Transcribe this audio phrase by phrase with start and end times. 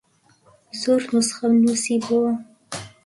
[0.81, 2.33] زۆر نوسخەم نووسیبۆوە